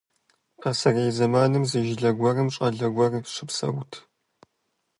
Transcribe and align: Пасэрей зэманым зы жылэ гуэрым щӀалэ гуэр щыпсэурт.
Пасэрей 0.61 1.11
зэманым 1.17 1.63
зы 1.69 1.79
жылэ 1.87 2.11
гуэрым 2.19 2.47
щӀалэ 2.53 2.87
гуэр 2.95 3.13
щыпсэурт. 3.33 3.93